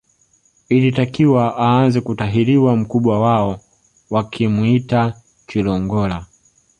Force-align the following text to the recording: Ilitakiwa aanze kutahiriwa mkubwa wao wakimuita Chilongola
Ilitakiwa 0.69 1.55
aanze 1.57 2.01
kutahiriwa 2.01 2.75
mkubwa 2.75 3.19
wao 3.19 3.59
wakimuita 4.09 5.13
Chilongola 5.47 6.25